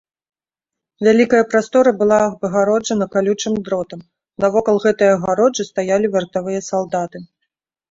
[1.07, 4.01] Вялікая прастора была абгароджана калючым дротам,
[4.47, 7.27] навокал гэтай агароджы стаялі вартавыя салдаты.